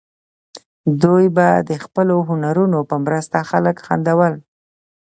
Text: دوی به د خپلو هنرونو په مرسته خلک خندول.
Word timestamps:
دوی 1.01 1.25
به 1.35 1.47
د 1.69 1.71
خپلو 1.83 2.15
هنرونو 2.29 2.79
په 2.89 2.95
مرسته 3.05 3.37
خلک 3.49 3.77
خندول. 3.85 4.33